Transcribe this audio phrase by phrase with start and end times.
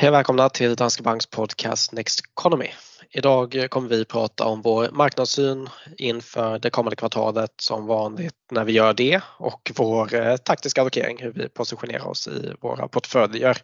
[0.00, 2.68] Hej och välkomna till Danske Banks podcast Next Economy.
[3.10, 8.72] Idag kommer vi prata om vår marknadssyn inför det kommande kvartalet som vanligt när vi
[8.72, 13.58] gör det och vår eh, taktiska allokering, hur vi positionerar oss i våra portföljer.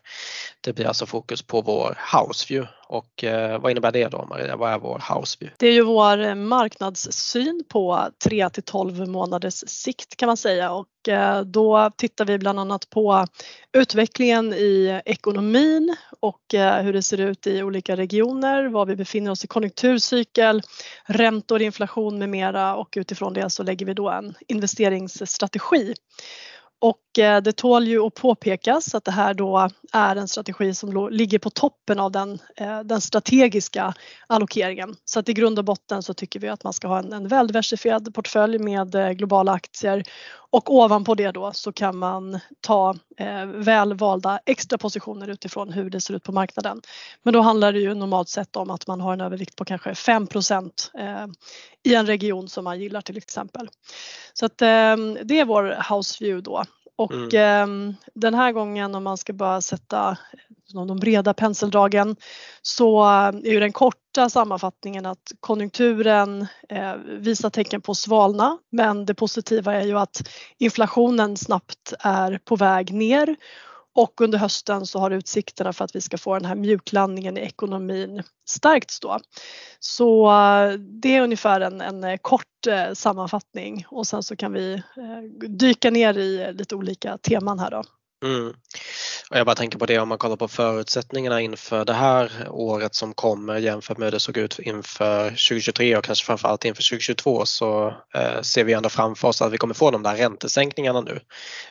[0.61, 4.57] Det blir alltså fokus på vår houseview och eh, vad innebär det då Maria?
[4.57, 5.57] Vad är vår houseview?
[5.59, 10.73] Det är ju vår eh, marknadssyn på 3 till 12 månaders sikt kan man säga
[10.73, 13.27] och Eh, då tittar vi bland annat på
[13.73, 19.31] utvecklingen i ekonomin och eh, hur det ser ut i olika regioner, var vi befinner
[19.31, 20.63] oss i konjunkturcykel,
[21.05, 25.95] räntor, inflation med mera och utifrån det så lägger vi då en investeringsstrategi.
[26.81, 31.09] Och eh, det tål ju att påpekas att det här då är en strategi som
[31.11, 32.39] ligger på toppen av den,
[32.85, 33.95] den strategiska
[34.27, 34.97] allokeringen.
[35.05, 37.29] Så att i grund och botten så tycker vi att man ska ha en, en
[37.29, 40.05] väldiversifierad portfölj med globala aktier
[40.55, 45.91] och ovanpå det då så kan man ta eh, väl valda extra positioner utifrån hur
[45.91, 46.81] det ser ut på marknaden.
[47.23, 49.95] Men då handlar det ju normalt sett om att man har en övervikt på kanske
[49.95, 50.27] 5
[50.99, 51.27] eh,
[51.83, 53.69] i en region som man gillar till exempel.
[54.33, 56.65] Så att eh, det är vår house view då.
[56.97, 57.89] Och mm.
[57.89, 60.19] eh, den här gången om man ska bara sätta
[60.75, 62.17] de breda penseldragen
[62.63, 69.15] så är ju den korta sammanfattningen att konjunkturen eh, visar tecken på svalna men det
[69.15, 70.29] positiva är ju att
[70.59, 73.37] inflationen snabbt är på väg ner
[73.95, 77.41] och under hösten så har utsikterna för att vi ska få den här mjuklandningen i
[77.41, 79.19] ekonomin stärkts då.
[79.79, 84.53] Så eh, det är ungefär en, en eh, kort eh, sammanfattning och sen så kan
[84.53, 84.83] vi
[85.49, 87.83] dyka ner i lite olika teman här då.
[88.25, 88.49] Mm.
[89.31, 92.95] Och jag bara tänker på det om man kollar på förutsättningarna inför det här året
[92.95, 97.47] som kommer jämfört med hur det såg ut inför 2023 och kanske framförallt inför 2022
[97.47, 101.21] så eh, ser vi ändå framför oss att vi kommer få de där räntesänkningarna nu.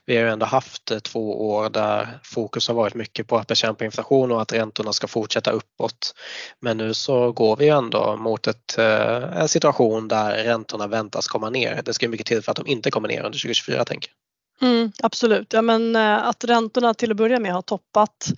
[0.06, 3.48] Vi har ju ändå haft eh, två år där fokus har varit mycket på att
[3.48, 6.16] bekämpa inflation och att räntorna ska fortsätta uppåt.
[6.60, 11.28] Men nu så går vi ju ändå mot ett, eh, en situation där räntorna väntas
[11.28, 11.82] komma ner.
[11.86, 14.23] Det ska mycket till för att de inte kommer ner under 2024 tänker jag.
[14.62, 18.34] Mm, absolut, ja, men eh, att räntorna till att börja med har toppat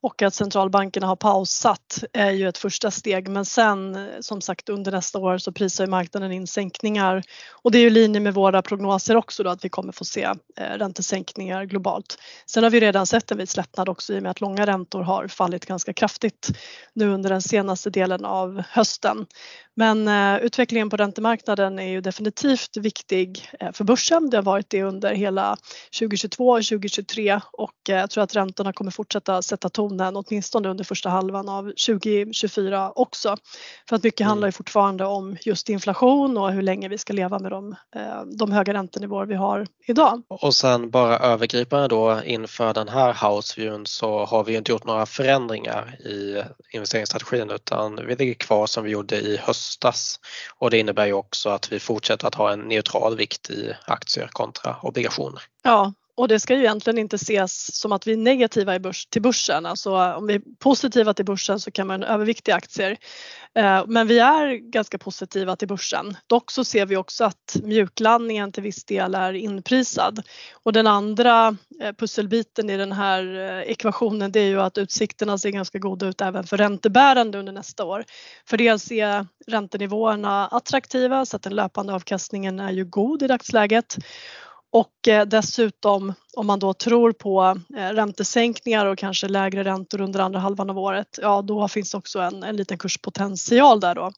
[0.00, 4.68] och att centralbankerna har pausat är ju ett första steg men sen eh, som sagt
[4.68, 8.20] under nästa år så prisar ju marknaden in sänkningar och det är ju i linje
[8.20, 10.22] med våra prognoser också då att vi kommer få se
[10.56, 12.18] eh, räntesänkningar globalt.
[12.46, 15.02] Sen har vi redan sett en viss lättnad också i och med att långa räntor
[15.02, 16.50] har fallit ganska kraftigt
[16.92, 19.26] nu under den senaste delen av hösten.
[19.78, 24.30] Men eh, utvecklingen på räntemarknaden är ju definitivt viktig eh, för börsen.
[24.30, 25.56] Det har varit det under hela
[25.98, 30.84] 2022 och 2023 och jag tror att räntorna kommer fortsätta sätta ton inflationen åtminstone under
[30.84, 33.36] första halvan av 2024 också.
[33.88, 34.28] För att mycket mm.
[34.28, 38.22] handlar ju fortfarande om just inflation och hur länge vi ska leva med de, eh,
[38.38, 40.22] de höga räntenivåer vi har idag.
[40.28, 45.06] Och sen bara övergripande då inför den här houseviewn så har vi inte gjort några
[45.06, 50.20] förändringar i investeringsstrategin utan vi ligger kvar som vi gjorde i höstas
[50.58, 54.28] och det innebär ju också att vi fortsätter att ha en neutral vikt i aktier
[54.32, 55.42] kontra obligationer.
[55.62, 59.06] Ja, och det ska ju egentligen inte ses som att vi är negativa i börs,
[59.06, 59.66] till börsen.
[59.66, 62.96] Alltså om vi är positiva till börsen så kan man överviktiga aktier.
[63.54, 66.16] Eh, men vi är ganska positiva till börsen.
[66.26, 70.22] Dock så ser vi också att mjuklandningen till viss del är inprisad.
[70.52, 75.38] Och den andra eh, pusselbiten i den här eh, ekvationen det är ju att utsikterna
[75.38, 78.04] ser ganska goda ut även för räntebärande under nästa år.
[78.46, 83.96] För dels är räntenivåerna attraktiva så att den löpande avkastningen är ju god i dagsläget
[84.72, 90.20] och eh, dessutom om man då tror på eh, räntesänkningar och kanske lägre räntor under
[90.20, 94.12] andra halvan av året, ja då finns också en, en liten kurspotential där då.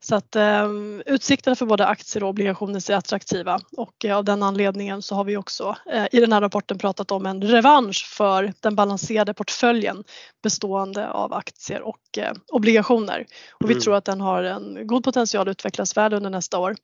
[0.00, 0.68] Så att eh,
[1.06, 5.24] utsikterna för både aktier och obligationer ser attraktiva och eh, av den anledningen så har
[5.24, 10.04] vi också eh, i den här rapporten pratat om en revansch för den balanserade portföljen
[10.42, 13.26] bestående av aktier och eh, obligationer.
[13.52, 13.82] Och vi mm.
[13.82, 16.76] tror att den har en god potential att utvecklas väl under nästa år.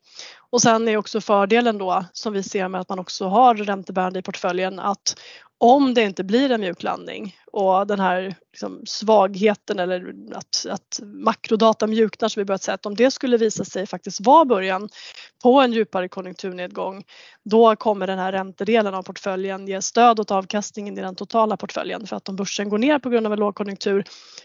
[0.51, 4.19] Och sen är också fördelen då som vi ser med att man också har räntebärande
[4.19, 5.15] i portföljen att
[5.63, 11.87] om det inte blir en mjuklandning och den här liksom svagheten eller att, att makrodata
[11.87, 14.89] mjuknar som vi börjat säga att om det skulle visa sig faktiskt vara början
[15.43, 17.05] på en djupare konjunkturnedgång
[17.45, 22.07] då kommer den här räntedelen av portföljen ge stöd åt avkastningen i den totala portföljen
[22.07, 24.05] för att om börsen går ner på grund av en lågkonjunktur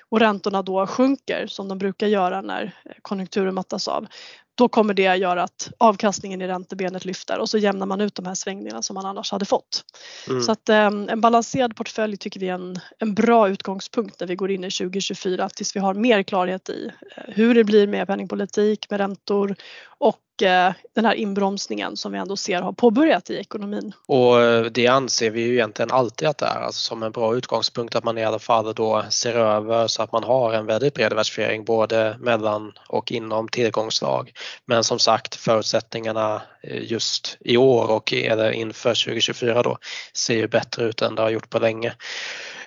[0.10, 4.08] och räntorna då sjunker som de brukar göra när konjunkturen mattas av
[4.56, 8.26] då kommer det göra att avkastningen i räntebenet lyfter och så jämnar man ut de
[8.26, 9.84] här svängningarna som man annars hade fått.
[10.28, 10.42] Mm.
[10.42, 14.36] Så att um, en balanserad portfölj tycker vi är en, en bra utgångspunkt när vi
[14.36, 18.08] går in i 2024 tills vi har mer klarhet i uh, hur det blir med
[18.08, 19.56] penningpolitik, med räntor
[19.98, 23.94] och Eh, den här inbromsningen som vi ändå ser har påbörjat i ekonomin.
[24.08, 27.36] Och eh, det anser vi ju egentligen alltid att det är, alltså som en bra
[27.36, 30.94] utgångspunkt att man i alla fall då ser över så att man har en väldigt
[30.94, 34.32] bred diversifiering både mellan och inom tillgångslag.
[34.66, 39.78] Men som sagt förutsättningarna eh, just i år och eller inför 2024 då
[40.14, 41.94] ser ju bättre ut än det har gjort på länge.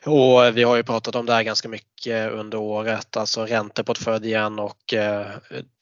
[0.05, 4.95] Och vi har ju pratat om det här ganska mycket under året, alltså ränteportföljen och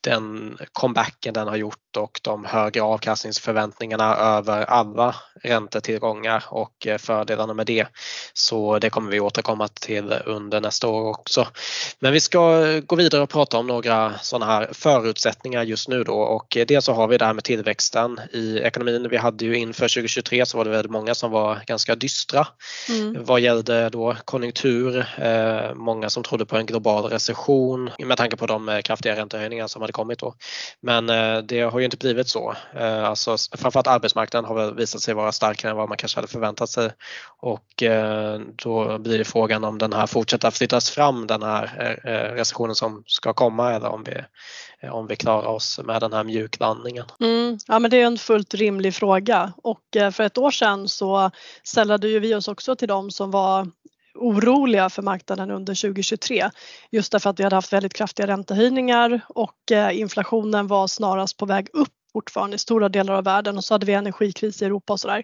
[0.07, 7.55] den comebacken den har gjort och de högre avkastningsförväntningarna över alla räntetillgångar och eh, fördelarna
[7.55, 7.87] med det.
[8.35, 11.47] Så det kommer vi återkomma till under nästa år också.
[11.99, 16.15] Men vi ska gå vidare och prata om några sådana här förutsättningar just nu då
[16.15, 19.09] och dels så har vi det här med tillväxten i ekonomin.
[19.11, 22.47] Vi hade ju inför 2023 så var det väldigt många som var ganska dystra
[22.89, 23.25] mm.
[23.25, 28.47] vad gällde då konjunktur, eh, många som trodde på en global recession med tanke på
[28.47, 30.35] de kraftiga räntehöjningar som hade kommit då.
[30.81, 32.55] Men eh, det har ju inte blivit så.
[32.75, 36.29] Eh, alltså, framförallt arbetsmarknaden har väl visat sig vara starkare än vad man kanske hade
[36.29, 36.91] förväntat sig
[37.41, 42.13] och eh, då blir det frågan om den här fortsätter flyttas fram den här eh,
[42.13, 44.15] eh, recessionen som ska komma eller om vi,
[44.81, 47.05] eh, om vi klarar oss med den här mjuklandningen.
[47.21, 49.81] Mm, ja men det är en fullt rimlig fråga och
[50.13, 51.31] för ett år sedan så
[51.65, 53.69] sällade ju vi oss också till dem som var
[54.17, 56.51] oroliga för marknaden under 2023.
[56.91, 61.47] Just därför att vi hade haft väldigt kraftiga räntehöjningar och eh, inflationen var snarast på
[61.47, 64.93] väg upp fortfarande i stora delar av världen och så hade vi energikris i Europa
[64.93, 65.23] och sådär.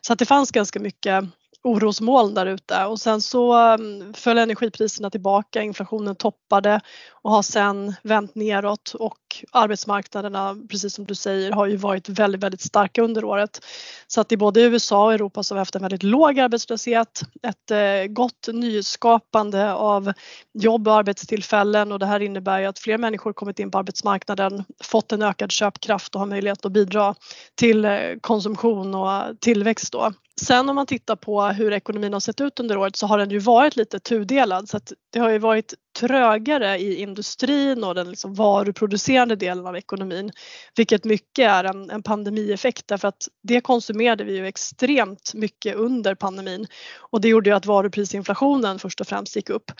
[0.00, 1.24] Så att det fanns ganska mycket
[1.62, 6.80] orosmoln där ute och sen så mm, föll energipriserna tillbaka, inflationen toppade
[7.22, 9.18] och har sen vänt neråt och
[9.52, 13.60] arbetsmarknaderna, precis som du säger, har ju varit väldigt, väldigt starka under året.
[14.06, 17.22] Så att i både USA och Europa så har vi haft en väldigt låg arbetslöshet,
[17.42, 20.12] ett eh, gott nyskapande av
[20.58, 24.64] jobb och arbetstillfällen och det här innebär ju att fler människor kommit in på arbetsmarknaden,
[24.84, 27.14] fått en ökad köpkraft och har möjlighet att bidra
[27.54, 30.12] till eh, konsumtion och tillväxt då.
[30.40, 33.30] Sen om man tittar på hur ekonomin har sett ut under året så har den
[33.30, 38.10] ju varit lite tudelad så att det har ju varit trögare i industrin och den
[38.10, 40.30] liksom varuproducerande delen av ekonomin.
[40.76, 46.14] Vilket mycket är en, en pandemieffekt därför att det konsumerade vi ju extremt mycket under
[46.14, 46.66] pandemin
[46.98, 49.72] och det gjorde ju att varuprisinflationen först och främst gick upp.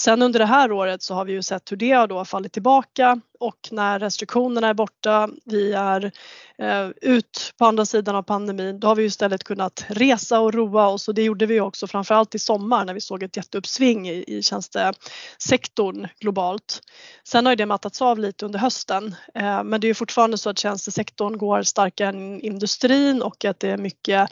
[0.00, 2.52] Sen under det här året så har vi ju sett hur det har då fallit
[2.52, 6.12] tillbaka och när restriktionerna är borta, vi är
[6.58, 10.88] eh, ut på andra sidan av pandemin, då har vi istället kunnat resa och roa
[10.88, 14.24] oss och det gjorde vi också framförallt i sommar när vi såg ett jätteuppsving i,
[14.26, 16.80] i tjänstesektorn globalt.
[17.24, 20.50] Sen har ju det mattats av lite under hösten eh, men det är fortfarande så
[20.50, 24.30] att tjänstesektorn går starkare än industrin och att det är mycket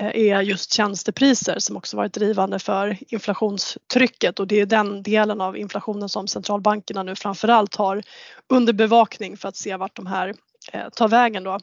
[0.00, 5.40] Eh, är just tjänstepriser som också varit drivande för inflationstrycket och det är den delen
[5.40, 8.02] av inflationen som centralbankerna nu framförallt har
[8.48, 10.34] under bevakning för att se vart de här
[10.72, 11.58] eh, tar vägen då.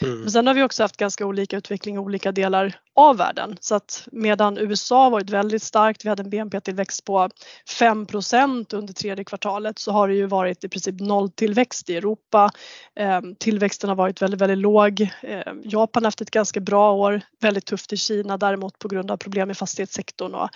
[0.00, 0.20] Mm.
[0.20, 3.56] Men sen har vi också haft ganska olika utveckling i olika delar av världen.
[3.60, 7.28] Så att medan USA varit väldigt starkt, vi hade en BNP-tillväxt på
[7.78, 12.50] 5% under tredje kvartalet så har det ju varit i princip nolltillväxt i Europa.
[12.96, 15.00] Eh, tillväxten har varit väldigt, väldigt låg.
[15.22, 19.10] Eh, Japan har haft ett ganska bra år, väldigt tufft i Kina däremot på grund
[19.10, 20.48] av problem i fastighetssektorn och,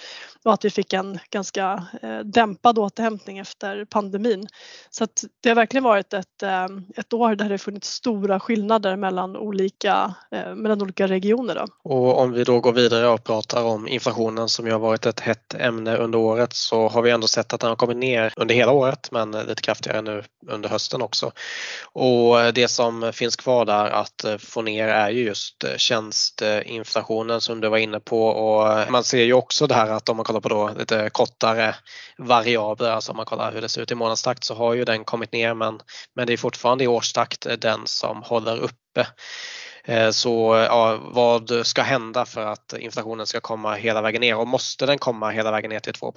[0.45, 4.47] och att vi fick en ganska eh, dämpad återhämtning efter pandemin.
[4.91, 8.97] Så att det har verkligen varit ett, ehm, ett år där det funnits stora skillnader
[9.07, 11.55] mellan olika, eh, mellan olika regioner.
[11.55, 11.67] Då.
[11.91, 15.21] Och om vi då går vidare och pratar om inflationen som ju har varit ett
[15.21, 18.55] hett ämne under året så har vi ändå sett att den har kommit ner under
[18.55, 21.33] hela året men lite kraftigare nu under hösten också.
[21.93, 25.77] Och eh, det som finns kvar där att eh, få ner är ju just eh,
[25.77, 30.17] tjänsteinflationen som du var inne på och man ser ju också det här att om
[30.17, 31.75] man kollar på då lite kortare
[32.19, 35.05] variabler, alltså om man kollar hur det ser ut i månadstakt så har ju den
[35.05, 35.81] kommit ner men,
[36.15, 38.65] men det är fortfarande i årstakt den som håller
[38.97, 39.07] uppe.
[39.85, 44.37] Eh, så ja, vad ska hända för att inflationen ska komma hela vägen ner?
[44.37, 46.15] Och måste den komma hela vägen ner till 2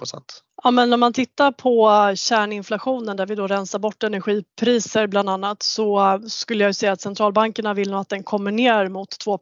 [0.62, 5.62] Ja men om man tittar på kärninflationen där vi då rensar bort energipriser bland annat
[5.62, 9.38] så skulle jag säga att centralbankerna vill nog att den kommer ner mot 2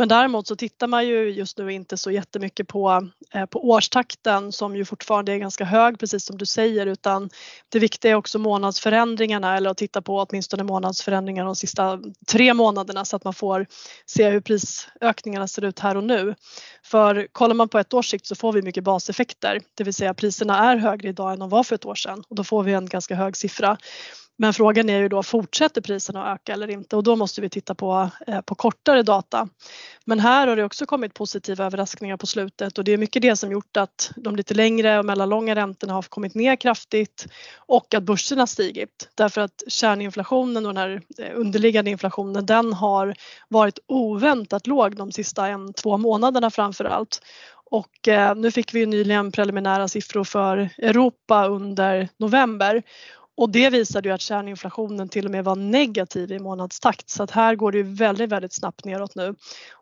[0.00, 4.52] men däremot så tittar man ju just nu inte så jättemycket på, eh, på årstakten
[4.52, 7.30] som ju fortfarande är ganska hög precis som du säger utan
[7.68, 13.04] det viktiga är också månadsförändringarna eller att titta på åtminstone månadsförändringar de sista tre månaderna
[13.04, 13.66] så att man får
[14.06, 16.34] se hur prisökningarna ser ut här och nu.
[16.82, 20.14] För kollar man på ett års sikt så får vi mycket baseffekter, det vill säga
[20.14, 22.72] priserna är högre idag än de var för ett år sedan och då får vi
[22.72, 23.78] en ganska hög siffra.
[24.40, 26.96] Men frågan är ju då, fortsätter priserna att öka eller inte?
[26.96, 29.48] Och då måste vi titta på, eh, på kortare data.
[30.04, 33.36] Men här har det också kommit positiva överraskningar på slutet och det är mycket det
[33.36, 38.02] som gjort att de lite längre och mellanlånga räntorna har kommit ner kraftigt och att
[38.02, 39.08] börserna stigit.
[39.14, 43.14] Därför att kärninflationen och den här eh, underliggande inflationen den har
[43.48, 47.22] varit oväntat låg de sista en, två månaderna framför allt.
[47.70, 52.82] Och eh, nu fick vi nyligen preliminära siffror för Europa under november
[53.40, 57.30] och det visade ju att kärninflationen till och med var negativ i månadstakt så att
[57.30, 59.34] här går det ju väldigt, väldigt snabbt neråt nu.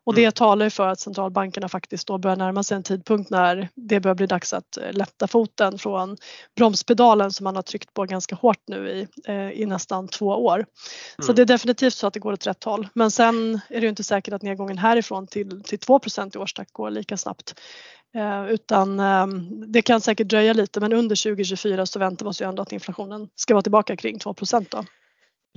[0.05, 0.33] Och det mm.
[0.33, 4.27] talar för att centralbankerna faktiskt då börjar närma sig en tidpunkt när det börjar bli
[4.27, 6.17] dags att eh, lätta foten från
[6.57, 10.57] bromspedalen som man har tryckt på ganska hårt nu i, eh, i nästan två år.
[10.57, 10.67] Mm.
[11.27, 12.89] Så det är definitivt så att det går åt rätt håll.
[12.95, 16.73] Men sen är det ju inte säkert att nedgången härifrån till, till 2% i årstakt
[16.73, 17.55] går lika snabbt.
[18.15, 22.43] Eh, utan ehm, det kan säkert dröja lite men under 2024 så väntar vi oss
[22.43, 24.35] ju ändå att inflationen ska vara tillbaka kring 2
[24.71, 24.85] då.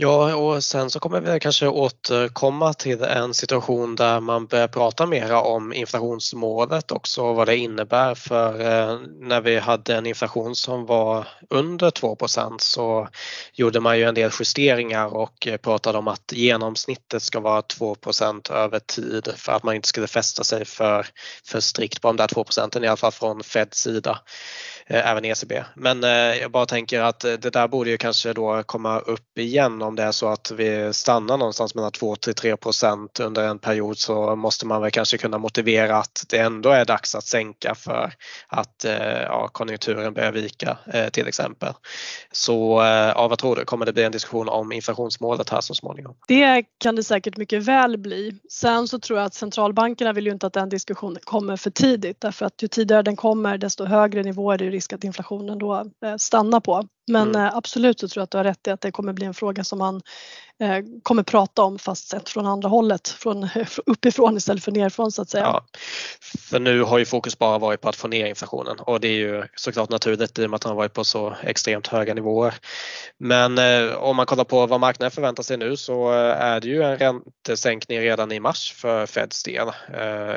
[0.03, 5.05] Ja, och sen så kommer vi kanske återkomma till en situation där man börjar prata
[5.05, 10.55] mera om inflationsmålet också och vad det innebär för eh, när vi hade en inflation
[10.55, 13.07] som var under 2% så
[13.53, 18.79] gjorde man ju en del justeringar och pratade om att genomsnittet ska vara 2% över
[18.79, 21.07] tid för att man inte skulle fästa sig för,
[21.45, 24.19] för strikt på de där 2 procenten i alla fall från Feds sida.
[24.91, 25.63] Eh, även ECB.
[25.73, 29.37] Men eh, jag bara tänker att eh, det där borde ju kanske då komma upp
[29.37, 33.47] igen om det är så att vi stannar någonstans mellan 2 till 3 procent under
[33.47, 37.23] en period så måste man väl kanske kunna motivera att det ändå är dags att
[37.23, 38.13] sänka för
[38.47, 38.85] att
[39.27, 40.77] ja, konjunkturen börjar vika
[41.11, 41.73] till exempel.
[42.31, 42.81] Så
[43.15, 46.15] ja, vad tror du, kommer det bli en diskussion om inflationsmålet här så småningom?
[46.27, 48.39] Det kan det säkert mycket väl bli.
[48.49, 52.21] Sen så tror jag att centralbankerna vill ju inte att den diskussionen kommer för tidigt
[52.21, 55.73] därför att ju tidigare den kommer desto högre nivåer är det risk att inflationen då
[56.05, 56.83] eh, stannar på.
[57.07, 57.41] Men mm.
[57.41, 59.33] Eh, absolut så tror jag att du har rätt i att det kommer bli en
[59.33, 60.01] fråga som man
[60.59, 63.49] eh, kommer prata om fast sett från andra hållet, från
[63.85, 65.43] uppifrån istället för nerifrån så att säga.
[65.43, 65.65] Ja,
[66.39, 69.17] för nu har ju fokus bara varit på att få ner inflationen och det är
[69.17, 72.53] ju såklart naturligt i och med att den har varit på så extremt höga nivåer.
[73.17, 73.59] Men
[73.95, 77.99] om man kollar på vad marknaden förväntar sig nu så är det ju en räntesänkning
[77.99, 79.67] redan i mars för Feds del,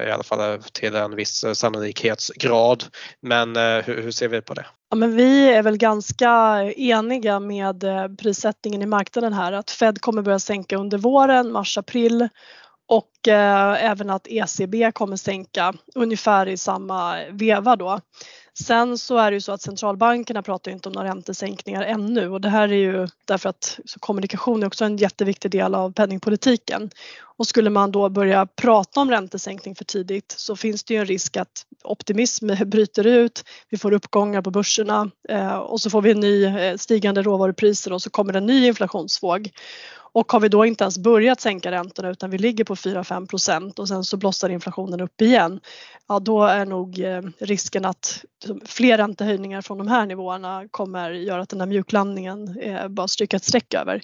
[0.07, 2.85] i alla fall till en viss sannolikhetsgrad.
[3.21, 4.67] Men hur, hur ser vi på det?
[4.91, 10.01] Ja, men vi är väl ganska eniga med eh, prissättningen i marknaden här att Fed
[10.01, 12.29] kommer börja sänka under våren, mars-april
[12.87, 18.01] och eh, även att ECB kommer sänka ungefär i samma veva då.
[18.59, 22.41] Sen så är det ju så att centralbankerna pratar inte om några räntesänkningar ännu och
[22.41, 26.91] det här är ju därför att kommunikation är också en jätteviktig del av penningpolitiken.
[27.37, 31.07] Och skulle man då börja prata om räntesänkning för tidigt så finns det ju en
[31.07, 36.11] risk att optimism bryter ut, vi får uppgångar på börserna eh, och så får vi
[36.11, 39.51] en ny eh, stigande råvarupriser och så kommer en ny inflationsvåg.
[40.15, 43.79] Och har vi då inte ens börjat sänka räntorna utan vi ligger på 4-5 procent
[43.79, 45.61] och sen så blossar inflationen upp igen.
[46.09, 48.25] Ja, då är nog eh, risken att
[48.65, 53.37] fler räntehöjningar från de här nivåerna kommer göra att den här mjuklandningen eh, bara stryka
[53.37, 54.03] ett streck över.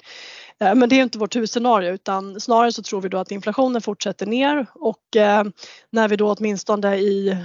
[0.64, 3.82] Eh, men det är inte vårt huvudscenario utan snarare så tror vi då att inflationen
[3.82, 5.44] fortsätter ner och eh,
[5.90, 7.38] när vi då åtminstone i, eh,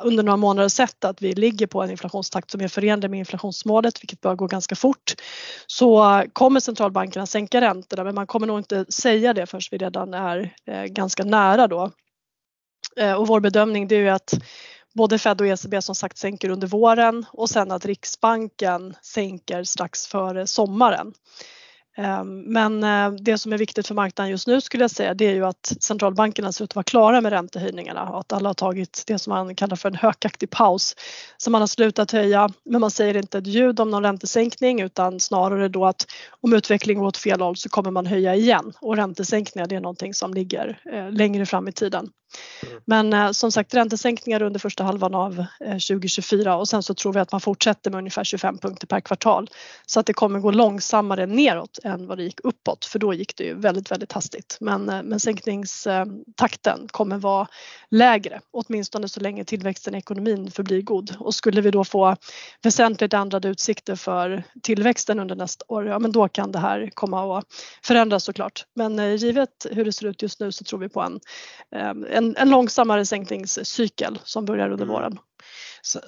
[0.00, 4.02] under några månader sett att vi ligger på en inflationstakt som är förenlig med inflationsmålet,
[4.02, 5.14] vilket bör gå ganska fort,
[5.66, 10.14] så kommer centralbankerna sänka räntorna men man kommer nog inte säga det förrän vi redan
[10.14, 10.52] är
[10.86, 11.90] ganska nära då.
[13.18, 14.34] Och vår bedömning det är ju att
[14.94, 20.06] både Fed och ECB som sagt sänker under våren och sen att Riksbanken sänker strax
[20.06, 21.12] före sommaren.
[21.98, 25.26] Ehm, men eh, det som är viktigt för marknaden just nu skulle jag säga det
[25.26, 28.54] är ju att centralbankerna ser ut att vara klara med räntehöjningarna och att alla har
[28.54, 30.96] tagit det som man kallar för en hökaktig paus.
[31.36, 35.20] Så man har slutat höja men man säger inte ett ljud om någon räntesänkning utan
[35.20, 36.06] snarare då att
[36.40, 39.80] om utvecklingen går åt fel håll så kommer man höja igen och räntesänkningar det är
[39.80, 42.10] någonting som ligger eh, längre fram i tiden.
[42.66, 42.80] Mm.
[42.84, 47.12] Men eh, som sagt räntesänkningar under första halvan av eh, 2024 och sen så tror
[47.12, 49.50] vi att man fortsätter med ungefär 25 punkter per kvartal
[49.86, 53.36] så att det kommer gå långsammare neråt än vad det gick uppåt för då gick
[53.36, 54.56] det ju väldigt, väldigt hastigt.
[54.60, 57.48] Men, eh, men sänkningstakten kommer vara
[57.90, 61.16] lägre, åtminstone så länge tillväxten i ekonomin förblir god.
[61.18, 62.16] Och skulle vi då få
[62.62, 67.38] väsentligt ändrade utsikter för tillväxten under nästa år, ja men då kan det här komma
[67.38, 67.44] att
[67.84, 68.64] förändras såklart.
[68.74, 71.20] Men eh, givet hur det ser ut just nu så tror vi på en,
[71.76, 74.88] eh, en, en långsammare sänkningscykel som börjar under mm.
[74.88, 75.18] våren.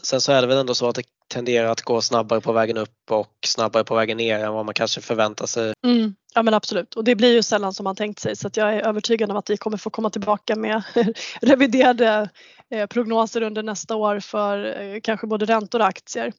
[0.03, 2.77] Sen så är det väl ändå så att det tenderar att gå snabbare på vägen
[2.77, 5.73] upp och snabbare på vägen ner än vad man kanske förväntar sig.
[5.85, 8.57] Mm, Ja men absolut och det blir ju sällan som man tänkt sig så att
[8.57, 10.83] jag är övertygad om att vi kommer få komma tillbaka med
[11.43, 12.31] reviderade
[12.71, 16.33] eh, prognoser under nästa år för eh, kanske både räntor och aktier.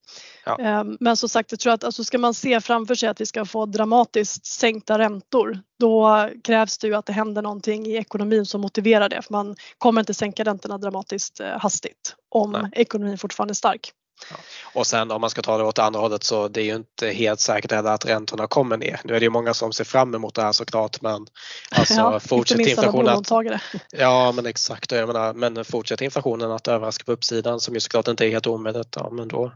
[0.45, 0.59] Ja.
[0.59, 3.25] Ehm, men som sagt jag tror att alltså, ska man se framför sig att vi
[3.25, 8.45] ska få dramatiskt sänkta räntor då krävs det ju att det händer någonting i ekonomin
[8.45, 12.71] som motiverar det för man kommer inte sänka räntorna dramatiskt eh, hastigt om Nej.
[12.73, 13.93] ekonomin fortfarande är stark.
[14.29, 14.35] Ja.
[14.73, 17.09] Och sen om man ska ta det åt andra hållet så det är ju inte
[17.09, 19.01] helt säkert heller att räntorna kommer ner.
[19.03, 21.27] Nu är det ju många som ser fram emot det här såklart men
[21.71, 27.03] alltså ja, fortsätter inflationen att, Ja men exakt, jag menar, men fortsätter inflationen att överraska
[27.03, 29.51] på uppsidan som ju såklart inte är helt omöjligt, ja men då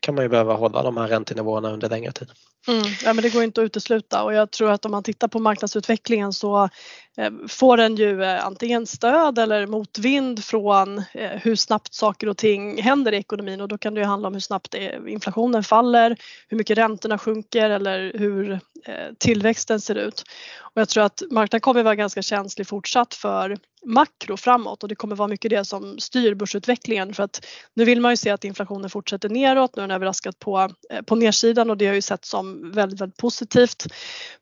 [0.00, 2.28] kan man ju behöva hålla de här räntenivåerna under längre tid.
[2.68, 4.22] Mm, ja, men det går inte att utesluta.
[4.24, 6.68] Och jag tror att om man tittar på marknadsutvecklingen så
[7.16, 12.36] eh, får den ju eh, antingen stöd eller motvind från eh, hur snabbt saker och
[12.36, 13.60] ting händer i ekonomin.
[13.60, 14.74] Och då kan det ju handla om hur snabbt
[15.06, 16.16] inflationen faller,
[16.48, 20.22] hur mycket räntorna sjunker eller hur Eh, tillväxten ser ut.
[20.58, 23.56] Och jag tror att marknaden kommer vara ganska känslig fortsatt för
[23.86, 28.00] makro framåt och det kommer vara mycket det som styr börsutvecklingen för att nu vill
[28.00, 31.70] man ju se att inflationen fortsätter neråt, nu har den överraskat på, eh, på nedsidan
[31.70, 33.86] och det har ju sett som väldigt, väldigt positivt.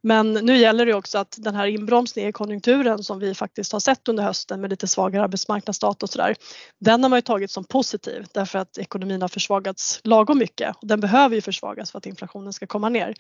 [0.01, 3.81] Men nu gäller det också att den här inbromsningen i konjunkturen som vi faktiskt har
[3.81, 6.37] sett under hösten med lite svagare arbetsmarknadsdata och sådär,
[6.81, 10.87] den har man ju tagit som positiv därför att ekonomin har försvagats lagom mycket och
[10.87, 13.15] den behöver ju försvagas för att inflationen ska komma ner.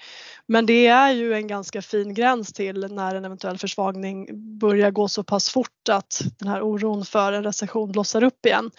[0.46, 5.08] Men det är ju en ganska fin gräns till när en eventuell försvagning börjar gå
[5.08, 8.70] så pass fort att att den här oron för en recession blossar upp igen.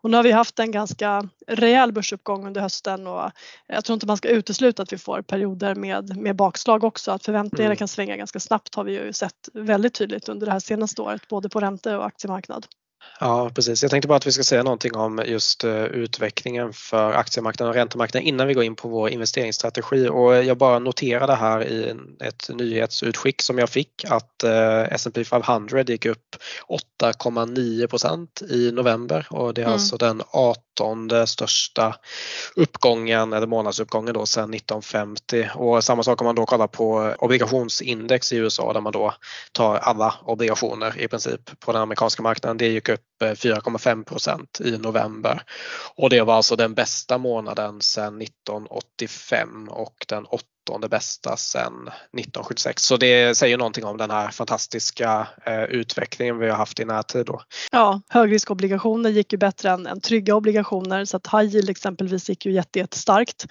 [0.00, 3.30] Och nu har vi haft en ganska rejäl börsuppgång under hösten och
[3.66, 7.10] jag tror inte man ska utesluta att vi får perioder med, med bakslag också.
[7.10, 7.76] Att förväntningarna mm.
[7.76, 11.28] kan svänga ganska snabbt har vi ju sett väldigt tydligt under det här senaste året
[11.28, 12.66] både på ränte och aktiemarknad.
[13.20, 17.12] Ja precis, jag tänkte bara att vi ska säga någonting om just uh, utvecklingen för
[17.12, 20.08] aktiemarknaden och räntemarknaden innan vi går in på vår investeringsstrategi.
[20.08, 25.82] Och jag bara noterade här i ett nyhetsutskick som jag fick att uh, S&P 500
[25.82, 26.36] gick upp
[27.02, 29.26] 8,9% i november.
[29.30, 29.72] Och det är mm.
[29.72, 30.62] alltså den 18
[31.26, 31.94] största
[32.56, 38.32] uppgången eller månadsuppgången då sedan 1950 och samma sak om man då kollar på obligationsindex
[38.32, 39.14] i USA där man då
[39.52, 42.56] tar alla obligationer i princip på den amerikanska marknaden.
[42.56, 45.42] Det gick upp eh, 4,5 i november
[45.96, 50.26] och det var alltså den bästa månaden sedan 1985 och den
[50.68, 52.82] åttonde bästa sedan 1976.
[52.82, 57.26] Så det säger någonting om den här fantastiska eh, utvecklingen vi har haft i närtid.
[57.26, 57.40] Då.
[57.72, 62.46] Ja, högriskobligationer gick ju bättre än, än trygga obligationer så att high yield exempelvis gick
[62.46, 63.46] ju jättestarkt.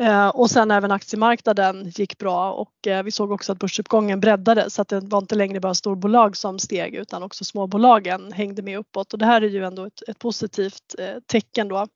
[0.00, 4.70] Eh, och sen även aktiemarknaden gick bra och eh, vi såg också att börsuppgången breddade
[4.70, 8.78] så att det var inte längre bara storbolag som steg utan också småbolagen hängde med
[8.78, 11.86] uppåt och det här är ju ändå ett, ett positivt eh, tecken då.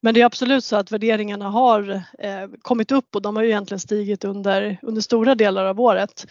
[0.00, 2.02] Men det är absolut så att värderingarna har
[2.62, 6.26] kommit upp och de har ju egentligen stigit under, under stora delar av året.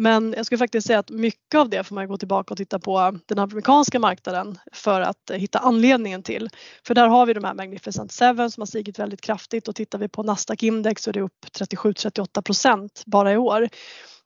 [0.00, 2.78] Men jag skulle faktiskt säga att mycket av det får man gå tillbaka och titta
[2.78, 6.48] på den amerikanska marknaden för att hitta anledningen till.
[6.86, 9.98] För där har vi de här Magnificent Seven som har stigit väldigt kraftigt och tittar
[9.98, 13.68] vi på Nasdaq index så är det upp 37-38 procent bara i år.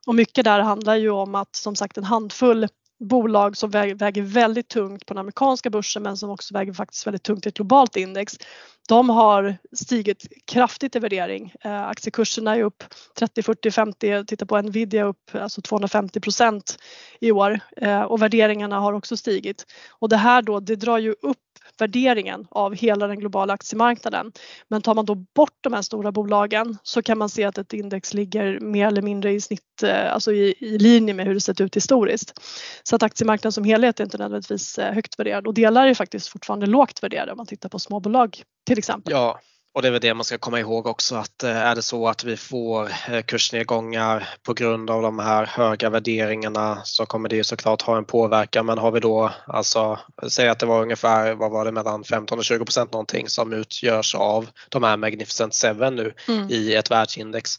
[0.07, 2.69] Och mycket där handlar ju om att som sagt en handfull
[3.01, 7.23] bolag som väger väldigt tungt på den amerikanska börsen men som också väger faktiskt väldigt
[7.23, 8.39] tungt i ett globalt index.
[8.89, 11.55] De har stigit kraftigt i värdering.
[11.61, 12.85] Eh, aktiekurserna är upp
[13.19, 16.79] 30, 40, 50, titta på Nvidia upp alltså 250 procent
[17.21, 19.67] i år eh, och värderingarna har också stigit.
[19.91, 21.39] Och det här då, det drar ju upp
[21.79, 24.33] värderingen av hela den globala aktiemarknaden.
[24.69, 27.73] Men tar man då bort de här stora bolagen så kan man se att ett
[27.73, 31.41] index ligger mer eller mindre i snitt, eh, alltså i, i linje med hur det
[31.41, 32.41] sett ut historiskt.
[32.83, 36.29] Så att aktiemarknaden som helhet är inte nödvändigtvis eh, högt värderad och delar är faktiskt
[36.29, 39.13] fortfarande lågt värderade om man tittar på småbolag till exempel.
[39.13, 39.41] Ja,
[39.75, 42.09] och det är väl det man ska komma ihåg också att eh, är det så
[42.09, 47.37] att vi får eh, kursnedgångar på grund av de här höga värderingarna så kommer det
[47.37, 49.99] ju såklart ha en påverkan men har vi då alltså
[50.29, 53.53] säg att det var ungefär vad var det mellan 15 och 20 procent någonting som
[53.53, 56.51] utgörs av de här Magnificent Seven nu mm.
[56.51, 57.51] i ett världsindex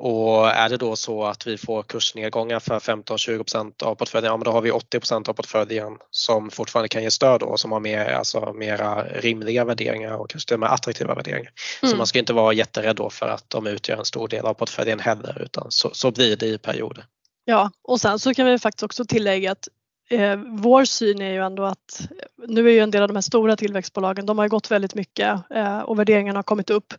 [0.00, 4.44] och är det då så att vi får kursnedgångar för 15-20 av portföljen, ja men
[4.44, 8.04] då har vi 80 av portföljen som fortfarande kan ge stöd och som har mer,
[8.06, 11.52] alltså mera rimliga värderingar och kanske till och med attraktiva värderingar.
[11.82, 11.90] Mm.
[11.90, 14.54] Så man ska inte vara jätterädd då för att de utgör en stor del av
[14.54, 17.04] portföljen heller utan så, så blir det i perioder.
[17.44, 19.68] Ja, och sen så kan vi faktiskt också tillägga att
[20.10, 22.08] eh, vår syn är ju ändå att
[22.48, 24.94] nu är ju en del av de här stora tillväxtbolagen, de har ju gått väldigt
[24.94, 26.94] mycket eh, och värderingarna har kommit upp.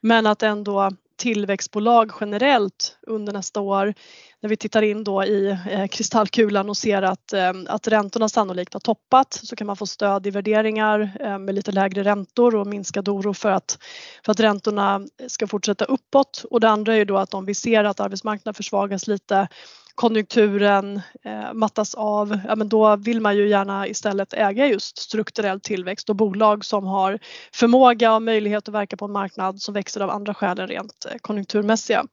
[0.00, 3.94] Men att ändå tillväxtbolag generellt under nästa år
[4.40, 8.72] när vi tittar in då i eh, kristallkulan och ser att, eh, att räntorna sannolikt
[8.72, 12.66] har toppat så kan man få stöd i värderingar eh, med lite lägre räntor och
[12.66, 13.78] minskad oro för att,
[14.24, 16.44] för att räntorna ska fortsätta uppåt.
[16.50, 19.48] Och det andra är ju då att om vi ser att arbetsmarknaden försvagas lite
[19.94, 25.60] konjunkturen eh, mattas av, ja, men då vill man ju gärna istället äga just strukturell
[25.60, 27.18] tillväxt och bolag som har
[27.52, 31.06] förmåga och möjlighet att verka på en marknad som växer av andra skäl än rent
[31.10, 32.04] eh, konjunkturmässiga.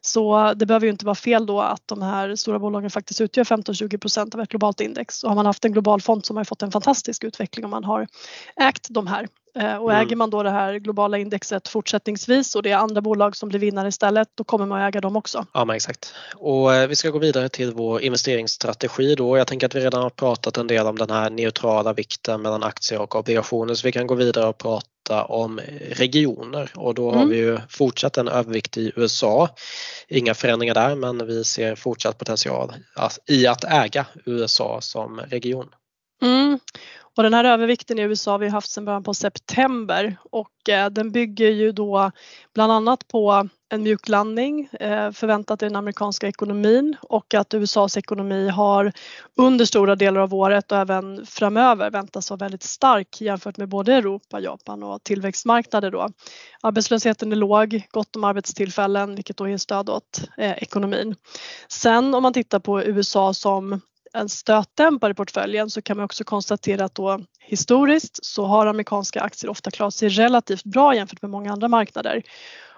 [0.00, 3.44] Så det behöver ju inte vara fel då att de här stora bolagen faktiskt utgör
[3.44, 5.24] 15-20 procent av ett globalt index.
[5.24, 7.70] Och har man haft en global fond så har man fått en fantastisk utveckling om
[7.70, 8.06] man har
[8.56, 9.28] ägt de här.
[9.54, 10.06] Eh, och mm.
[10.06, 13.60] äger man då det här globala indexet fortsättningsvis och det är andra bolag som blir
[13.60, 15.46] vinnare istället, då kommer man att äga dem också.
[15.52, 16.14] Ja men exakt.
[16.34, 19.38] Och eh, vi ska gå vidare till vår investeringsstrategi då.
[19.38, 22.62] Jag tänker att vi redan har pratat en del om den här neutrala vikten mellan
[22.62, 25.60] aktier och obligationer så vi kan gå vidare och prata om
[25.90, 27.20] regioner och då mm.
[27.20, 29.48] har vi ju fortsatt en övervikt i USA.
[30.08, 32.72] Inga förändringar där men vi ser fortsatt potential
[33.26, 35.68] i att äga USA som region.
[36.22, 36.58] Mm.
[37.16, 40.90] Och den här övervikten i USA har vi haft sedan början på september och eh,
[40.90, 42.10] den bygger ju då
[42.54, 48.48] bland annat på en mjuklandning eh, förväntat i den amerikanska ekonomin och att USAs ekonomi
[48.48, 48.92] har
[49.36, 53.94] under stora delar av året och även framöver väntas vara väldigt stark jämfört med både
[53.94, 56.08] Europa, Japan och tillväxtmarknader då.
[56.62, 61.14] Arbetslösheten är låg, gott om arbetstillfällen vilket då ger stöd åt eh, ekonomin.
[61.68, 63.80] Sen om man tittar på USA som
[64.14, 69.20] en stötdämpare i portföljen så kan man också konstatera att då historiskt så har amerikanska
[69.20, 72.22] aktier ofta klarat sig relativt bra jämfört med många andra marknader.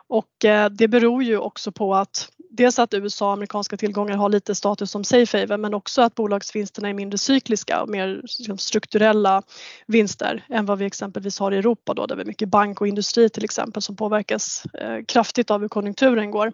[0.08, 4.28] Och eh, det beror ju också på att dels att USA och amerikanska tillgångar har
[4.28, 8.58] lite status som safe haven men också att bolagsvinsterna är mindre cykliska och mer liksom,
[8.58, 9.42] strukturella
[9.86, 12.88] vinster än vad vi exempelvis har i Europa då där vi har mycket bank och
[12.88, 16.52] industri till exempel som påverkas eh, kraftigt av hur konjunkturen går.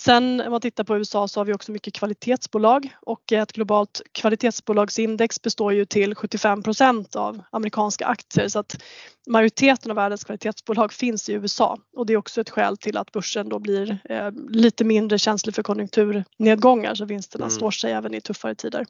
[0.00, 4.02] Sen om man tittar på USA så har vi också mycket kvalitetsbolag och ett globalt
[4.12, 8.82] kvalitetsbolagsindex består ju till 75% av amerikanska aktier så att
[9.26, 13.12] majoriteten av världens kvalitetsbolag finns i USA och det är också ett skäl till att
[13.12, 17.56] börsen då blir eh, lite mindre känslig för konjunkturnedgångar så vinsterna mm.
[17.56, 18.86] står sig även i tuffare tider.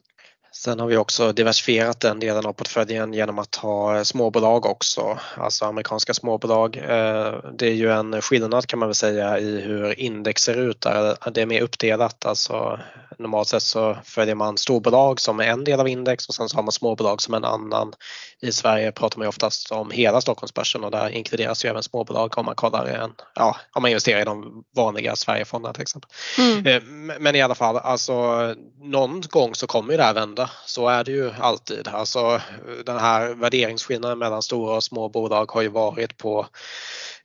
[0.51, 5.65] Sen har vi också diversifierat den delen av portföljen genom att ha småbolag också, alltså
[5.65, 6.77] amerikanska småbolag.
[6.77, 10.81] Eh, det är ju en skillnad kan man väl säga i hur index ser ut
[10.81, 11.31] där.
[11.31, 12.79] Det är mer uppdelat, alltså
[13.19, 16.57] normalt sett så följer man storbolag som är en del av index och sen så
[16.57, 17.93] har man småbolag som en annan.
[18.41, 22.37] I Sverige pratar man ju oftast om hela Stockholmsbörsen och där inkluderas ju även småbolag
[22.37, 26.09] om man kollar en, ja, om man investerar i de vanliga Sverigefonderna till exempel.
[26.37, 26.65] Mm.
[26.67, 26.81] Eh,
[27.19, 28.15] men i alla fall, alltså
[28.81, 30.38] någon gång så kommer ju det här vända.
[30.65, 31.87] Så är det ju alltid.
[31.87, 32.41] Alltså
[32.85, 36.47] den här värderingsskillnaden mellan stora och små bolag har ju varit på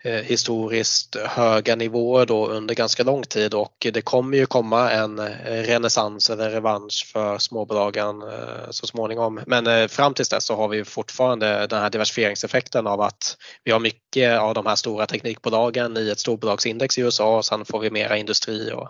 [0.06, 5.18] Eh, historiskt höga nivåer då under ganska lång tid och det kommer ju komma en
[5.18, 9.40] eh, renässans eller revansch för småbolagen eh, så småningom.
[9.46, 13.80] Men fram tills dess så har vi fortfarande den här diversifieringseffekten av att vi har
[13.80, 17.90] mycket av de här stora teknikbolagen i ett storbolagsindex i USA och sen får vi
[17.90, 18.88] mera industri och,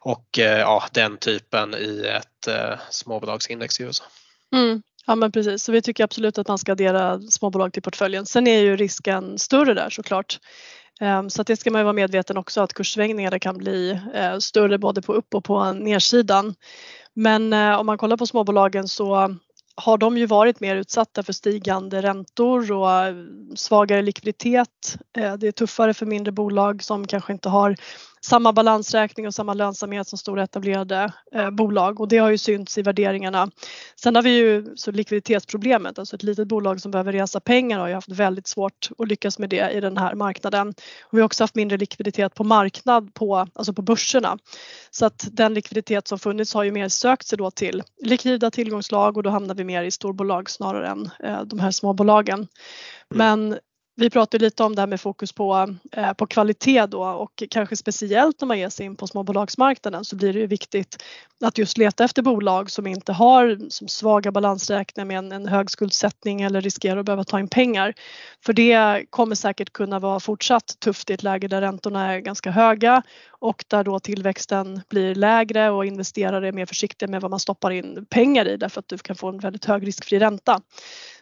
[0.00, 2.48] och ja, den typen i ett
[2.90, 4.04] småbolagsindex i USA.
[4.54, 4.82] Mm.
[5.06, 8.26] Ja men precis, så vi tycker absolut att man ska addera småbolag till portföljen.
[8.26, 10.38] Sen är ju risken större där såklart.
[11.00, 14.38] Ehm, så att det ska man ju vara medveten också att kurssvängningar kan bli eh,
[14.38, 16.54] större både på upp och på nedsidan.
[17.14, 19.36] Men eh, om man kollar på småbolagen så
[19.74, 23.14] har de ju varit mer utsatta för stigande räntor och
[23.58, 24.98] svagare likviditet.
[25.16, 27.76] Eh, det är tuffare för mindre bolag som kanske inte har
[28.24, 32.78] samma balansräkning och samma lönsamhet som stora etablerade eh, bolag och det har ju synts
[32.78, 33.50] i värderingarna.
[33.96, 37.88] Sen har vi ju så likviditetsproblemet, alltså ett litet bolag som behöver resa pengar har
[37.88, 40.68] ju haft väldigt svårt att lyckas med det i den här marknaden.
[41.02, 44.38] Och vi har också haft mindre likviditet på marknad, på, alltså på börserna.
[44.90, 49.16] Så att den likviditet som funnits har ju mer sökt sig då till likvida tillgångslag
[49.16, 52.38] och då hamnar vi mer i storbolag snarare än eh, de här småbolagen.
[52.38, 52.48] Mm.
[53.10, 53.58] Men
[53.94, 57.76] vi pratade lite om det här med fokus på, eh, på kvalitet då och kanske
[57.76, 61.02] speciellt när man ger sig in på småbolagsmarknaden så blir det ju viktigt
[61.44, 65.70] att just leta efter bolag som inte har som svaga balansräkningar med en, en hög
[65.70, 67.94] skuldsättning eller riskerar att behöva ta in pengar.
[68.44, 72.50] För det kommer säkert kunna vara fortsatt tufft i ett läge där räntorna är ganska
[72.50, 73.02] höga
[73.42, 77.70] och där då tillväxten blir lägre och investerare är mer försiktiga med vad man stoppar
[77.70, 80.60] in pengar i därför att du kan få en väldigt hög riskfri ränta.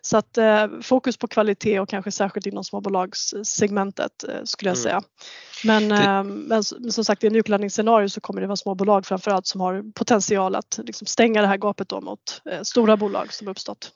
[0.01, 4.83] Så att eh, fokus på kvalitet och kanske särskilt inom småbolagssegmentet eh, skulle jag mm.
[4.83, 5.03] säga.
[5.65, 5.97] Men, det...
[5.97, 9.93] eh, men som sagt i en mjuklandningsscenario så kommer det vara småbolag framförallt som har
[9.93, 13.93] potential att liksom stänga det här gapet då mot eh, stora bolag som uppstått.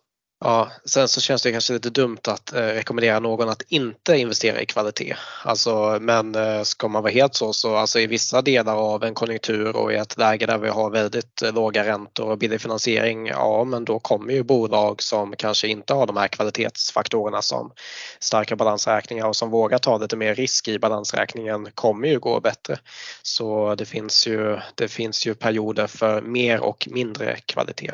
[0.46, 4.60] Ja, sen så känns det kanske lite dumt att eh, rekommendera någon att inte investera
[4.60, 5.16] i kvalitet.
[5.42, 9.14] Alltså, men eh, ska man vara helt så, så alltså i vissa delar av en
[9.14, 13.26] konjunktur och i ett läge där vi har väldigt eh, låga räntor och billig finansiering,
[13.26, 17.72] ja men då kommer ju bolag som kanske inte har de här kvalitetsfaktorerna som
[18.18, 22.78] starka balansräkningar och som vågar ta lite mer risk i balansräkningen kommer ju gå bättre.
[23.22, 27.92] Så det finns ju, det finns ju perioder för mer och mindre kvalitet.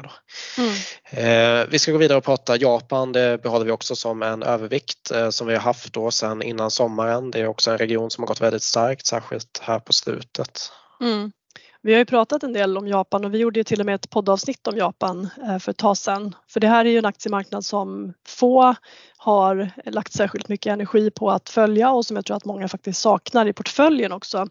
[0.59, 0.73] Mm.
[1.11, 5.11] Eh, vi ska gå vidare och prata Japan, det behåller vi också som en övervikt
[5.11, 7.31] eh, som vi har haft då sedan innan sommaren.
[7.31, 10.73] Det är också en region som har gått väldigt starkt, särskilt här på slutet.
[11.01, 11.33] Mm.
[11.83, 13.95] Vi har ju pratat en del om Japan och vi gjorde ju till och med
[13.95, 16.35] ett poddavsnitt om Japan eh, för ett tag sedan.
[16.49, 18.75] För det här är ju en aktiemarknad som få
[19.23, 23.01] har lagt särskilt mycket energi på att följa och som jag tror att många faktiskt
[23.01, 24.47] saknar i portföljen också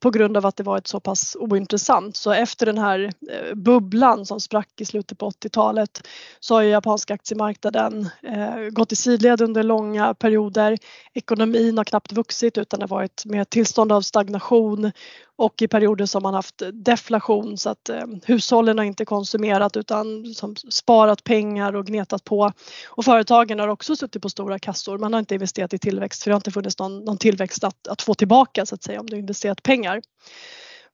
[0.00, 2.16] på grund av att det varit så pass ointressant.
[2.16, 6.08] Så efter den här eh, bubblan som sprack i slutet på 80-talet
[6.40, 10.78] så har ju japanska aktiemarknaden eh, gått i sidled under långa perioder.
[11.14, 14.92] Ekonomin har knappt vuxit utan det har varit med tillstånd av stagnation
[15.40, 20.34] och i perioder som man haft deflation så att eh, hushållen har inte konsumerat utan
[20.34, 22.52] som sparat pengar och gnetat på.
[22.88, 24.98] Och företagen har också suttit på stora kassor.
[24.98, 27.88] Man har inte investerat i tillväxt för det har inte funnits någon, någon tillväxt att,
[27.88, 30.00] att få tillbaka så att säga om du investerat pengar.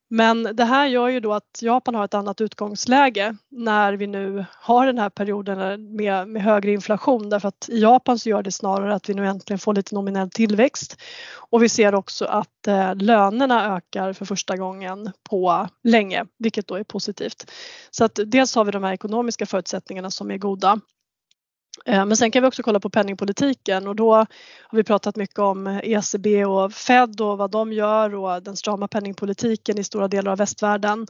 [0.09, 4.45] Men det här gör ju då att Japan har ett annat utgångsläge när vi nu
[4.53, 7.31] har den här perioden med, med högre inflation.
[7.31, 10.31] Därför att i Japan så gör det snarare att vi nu äntligen får lite nominell
[10.31, 10.97] tillväxt.
[11.51, 16.75] Och vi ser också att eh, lönerna ökar för första gången på länge vilket då
[16.75, 17.51] är positivt.
[17.91, 20.81] Så att dels har vi de här ekonomiska förutsättningarna som är goda.
[21.85, 25.39] Eh, men sen kan vi också kolla på penningpolitiken och då har vi pratat mycket
[25.39, 30.33] om ECB och Fed och vad de gör och den strama penningpolitiken i stora delar
[30.33, 31.07] av västvärlden.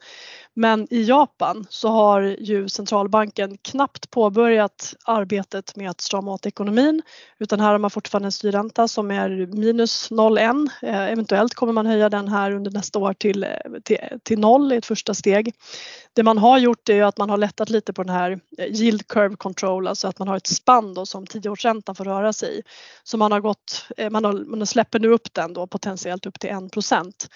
[0.55, 7.03] Men i Japan så har ju centralbanken knappt påbörjat arbetet med att strama åt ekonomin
[7.39, 10.69] utan här har man fortfarande en styrränta som är minus 0,1.
[10.83, 13.47] Eh, eventuellt kommer man höja den här under nästa år till,
[13.85, 15.55] till, till noll i ett första steg.
[16.13, 19.09] Det man har gjort är att man har lättat lite på den här eh, yield
[19.09, 22.63] curve control, alltså att man har ett spann då som tioårsräntan får röra sig i.
[23.05, 26.41] Så man har gått, eh, man, har, man släpper nu upp den då potentiellt upp
[26.41, 27.29] till 1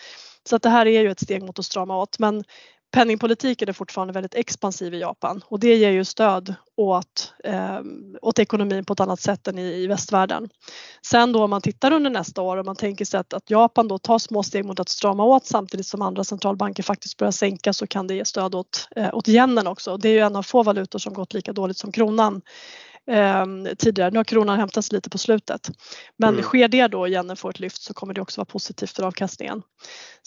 [0.48, 2.44] Så att det här är ju ett steg mot att strama åt men
[2.92, 7.80] penningpolitiken är fortfarande väldigt expansiv i Japan och det ger ju stöd åt, eh,
[8.22, 10.48] åt ekonomin på ett annat sätt än i, i västvärlden.
[11.06, 13.88] Sen då om man tittar under nästa år och man tänker sig att, att Japan
[13.88, 17.72] då tar små steg mot att strama åt samtidigt som andra centralbanker faktiskt börjar sänka
[17.72, 19.96] så kan det ge stöd åt, eh, åt yenen också.
[19.96, 22.42] Det är ju en av få valutor som gått lika dåligt som kronan
[23.78, 24.10] tidigare.
[24.10, 25.70] Nu har kronan hämtat sig lite på slutet.
[26.16, 26.42] Men mm.
[26.42, 29.62] sker det då igen får ett lyft så kommer det också vara positivt för avkastningen.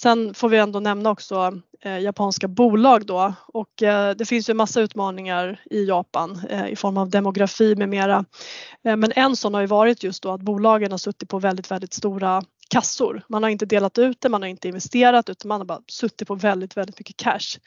[0.01, 4.53] Sen får vi ändå nämna också eh, japanska bolag då och eh, det finns ju
[4.53, 8.25] massa utmaningar i Japan eh, i form av demografi med mera.
[8.81, 11.93] Men en sån har ju varit just då att bolagen har suttit på väldigt, väldigt
[11.93, 12.41] stora
[12.73, 13.21] kassor.
[13.29, 16.27] Man har inte delat ut det, man har inte investerat utan man har bara suttit
[16.27, 17.59] på väldigt, väldigt mycket cash.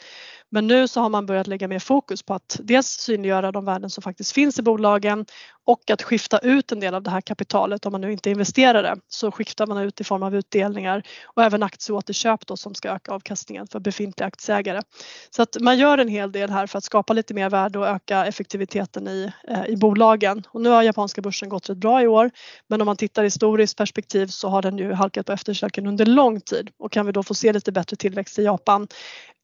[0.51, 3.91] Men nu så har man börjat lägga mer fokus på att dels synliggöra de värden
[3.91, 5.27] som faktiskt finns i bolagen
[5.67, 8.83] och att skifta ut en del av det här kapitalet om man nu inte investerar
[8.83, 12.91] det så skiftar man ut i form av utdelningar och även aktieåterköp då som ska
[12.91, 14.83] öka avkastningen för befintliga aktieägare.
[15.31, 17.87] Så att man gör en hel del här för att skapa lite mer värde och
[17.87, 20.43] öka effektiviteten i, eh, i bolagen.
[20.49, 22.31] Och nu har japanska börsen gått rätt bra i år
[22.69, 26.07] men om man tittar i historiskt perspektiv så har den ju halkat på efterkälken under
[26.07, 28.89] lång tid och kan vi då få se lite bättre tillväxt i Japan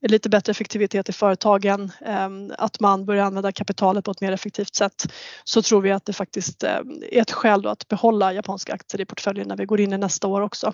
[0.07, 4.75] lite bättre effektivitet i företagen, ehm, att man börjar använda kapitalet på ett mer effektivt
[4.75, 9.01] sätt så tror vi att det faktiskt ehm, är ett skäl att behålla japanska aktier
[9.01, 10.73] i portföljen när vi går in i nästa år också.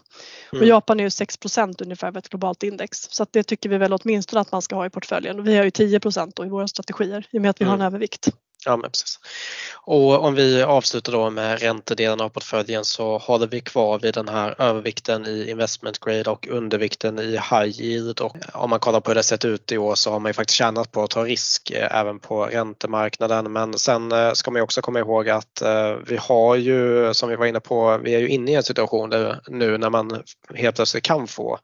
[0.53, 0.61] Mm.
[0.61, 1.37] Och Japan är ju 6
[1.81, 4.85] ungefär av ett globalt index så det tycker vi väl åtminstone att man ska ha
[4.85, 5.99] i portföljen vi har ju 10
[6.35, 7.69] då i våra strategier i och med att vi mm.
[7.69, 7.93] har en mm.
[7.93, 8.29] övervikt.
[8.65, 9.19] Ja, men precis.
[9.73, 14.27] Och om vi avslutar då med räntedelen av portföljen så håller vi kvar vid den
[14.27, 18.99] här övervikten i investment grade och undervikten i high yield och eh, om man kollar
[18.99, 21.09] på hur det sett ut i år så har man ju faktiskt tjänat på att
[21.09, 25.29] ta risk eh, även på räntemarknaden men sen eh, ska man ju också komma ihåg
[25.29, 25.63] att
[26.07, 29.09] vi har ju som vi var inne på, vi är ju inne i en situation
[29.47, 30.23] nu när man
[30.55, 31.59] helt plötsligt kan få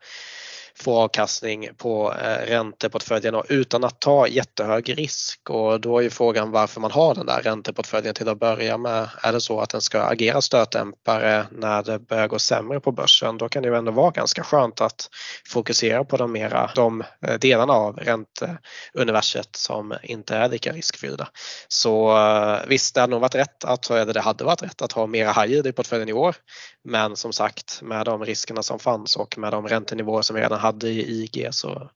[0.78, 6.52] få avkastning på eh, ränteportföljen utan att ta jättehög risk och då är ju frågan
[6.52, 9.10] varför man har den där ränteportföljen till att börja med.
[9.22, 13.38] Är det så att den ska agera stötdämpare när det börjar gå sämre på börsen
[13.38, 15.10] då kan det ju ändå vara ganska skönt att
[15.48, 21.28] fokusera på de mera de eh, delarna av ränteuniverset som inte är lika riskfyllda.
[21.68, 24.92] Så eh, visst, det hade nog varit rätt att, eller det hade varit rätt att
[24.92, 26.36] ha mera high yield i portföljen i år.
[26.84, 30.60] Men som sagt med de riskerna som fanns och med de räntenivåer som vi redan
[30.66, 31.90] hade i IG så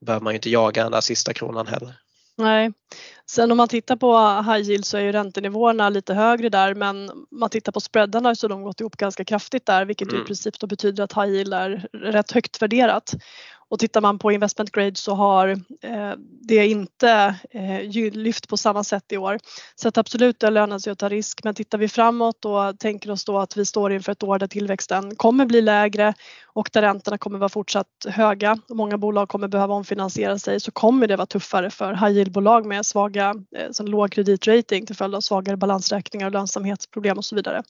[0.00, 1.94] behöver man ju inte jaga den där sista kronan heller.
[2.36, 2.72] Nej.
[3.26, 4.18] Sen om man tittar på
[4.52, 8.34] high yield så är ju räntenivåerna lite högre där men om man tittar på spreadarna
[8.34, 10.22] så har de gått ihop ganska kraftigt där vilket mm.
[10.22, 13.14] i princip då betyder att high yield är rätt högt värderat.
[13.70, 15.48] Och tittar man på investment grade så har
[15.82, 19.38] eh, det inte eh, lyft på samma sätt i år.
[19.74, 23.10] Så att absolut det lönar sig att ta risk men tittar vi framåt och tänker
[23.10, 26.14] oss då att vi står inför ett år där tillväxten kommer bli lägre
[26.58, 30.70] och där räntorna kommer vara fortsatt höga och många bolag kommer behöva omfinansiera sig så
[30.70, 35.20] kommer det vara tuffare för high yield-bolag med svaga, eh, låg kreditrating till följd av
[35.20, 37.62] svagare balansräkningar och lönsamhetsproblem och så vidare.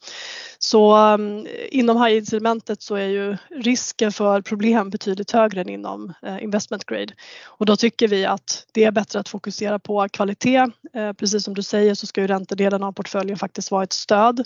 [0.59, 5.88] Så mm, inom high yield-segmentet så är ju risken för problem betydligt högre än inom
[5.89, 7.15] inom eh, investment grade
[7.47, 10.67] och då tycker vi att det är bättre att fokusera på kvalitet.
[10.95, 14.45] Eh, precis som du säger så ska ju räntedelen av portföljen faktiskt vara ett stöd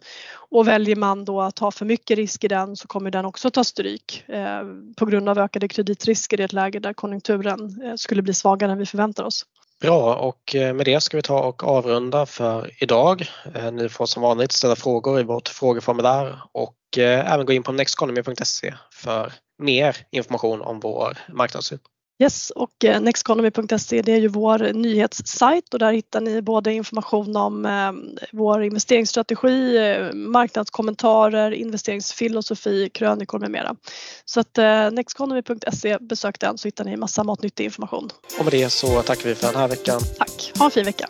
[0.50, 3.50] och väljer man då att ha för mycket risk i den så kommer den också
[3.50, 4.62] ta stryk eh,
[4.96, 8.86] på grund av ökade kreditrisker i ett läge där konjunkturen skulle bli svagare än vi
[8.86, 9.46] förväntar oss.
[9.80, 13.24] Bra och med det ska vi ta och avrunda för idag.
[13.72, 18.74] Ni får som vanligt ställa frågor i vårt frågeformulär och även gå in på nexteconomy.se
[18.92, 21.78] för mer information om vår marknadssyn.
[22.22, 27.36] Yes, och eh, nexteconomy.se det är ju vår nyhetssajt och där hittar ni både information
[27.36, 27.92] om eh,
[28.32, 33.76] vår investeringsstrategi, eh, marknadskommentarer, investeringsfilosofi, krönikor med mera.
[34.24, 34.58] Så att
[34.92, 38.10] nexteconomy.se, besök den så hittar ni massa matnyttig information.
[38.38, 40.00] Och med det så tackar vi för den här veckan.
[40.18, 41.08] Tack, ha en fin vecka.